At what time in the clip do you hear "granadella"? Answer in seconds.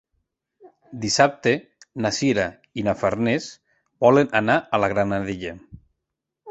4.97-5.59